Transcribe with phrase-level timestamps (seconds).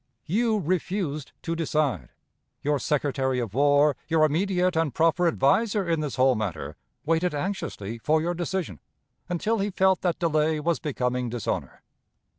[0.25, 2.09] You refused to decide.
[2.63, 7.99] Your Secretary of War your immediate and proper adviser in this whole matter waited anxiously
[7.99, 8.79] for your decision,
[9.29, 11.83] until he felt that delay was becoming dishonor.